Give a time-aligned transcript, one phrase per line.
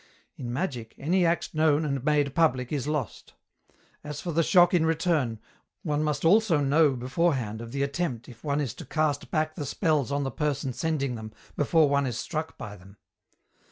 [0.35, 3.35] In magic, any act known and made public is lost.
[4.03, 5.37] As for the shock in return,
[5.83, 9.63] one must also know beforehand of the attempt if one is to cast back the
[9.63, 12.97] spells on the person sending them before one is struck by them.